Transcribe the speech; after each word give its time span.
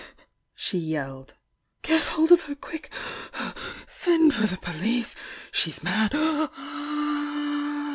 she 0.55 0.79
yelled. 0.79 1.35
Get 1.83 2.01
hold 2.03 2.31
of 2.31 2.45
her 2.45 2.55
quick! 2.55 2.91
Send 3.87 4.33
for 4.33 4.47
the 4.47 4.57
police! 4.57 5.13
She's 5.51 5.83
mad 5.83 6.15